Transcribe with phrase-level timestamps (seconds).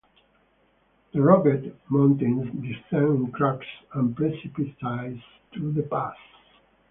[1.13, 6.17] The rugged mountains descend in crags and precipices to the pass.